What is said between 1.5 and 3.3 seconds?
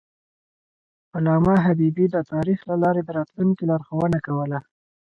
حبیبي د تاریخ له لارې د